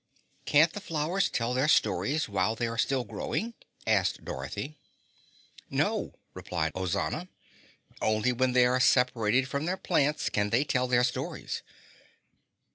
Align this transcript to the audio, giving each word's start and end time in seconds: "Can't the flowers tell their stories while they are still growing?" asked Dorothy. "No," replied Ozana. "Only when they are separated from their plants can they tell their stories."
"Can't 0.45 0.73
the 0.73 0.81
flowers 0.81 1.29
tell 1.29 1.53
their 1.53 1.67
stories 1.67 2.27
while 2.27 2.55
they 2.55 2.65
are 2.65 2.79
still 2.79 3.03
growing?" 3.03 3.53
asked 3.85 4.25
Dorothy. 4.25 4.79
"No," 5.69 6.15
replied 6.33 6.73
Ozana. 6.73 7.27
"Only 8.01 8.31
when 8.31 8.53
they 8.53 8.65
are 8.65 8.79
separated 8.79 9.47
from 9.47 9.65
their 9.65 9.77
plants 9.77 10.31
can 10.31 10.49
they 10.49 10.63
tell 10.63 10.87
their 10.87 11.03
stories." 11.03 11.61